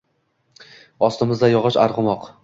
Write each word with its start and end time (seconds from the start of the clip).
Ostimizda 1.09 1.49
yog’och 1.53 1.77
arg’umoq 1.85 2.27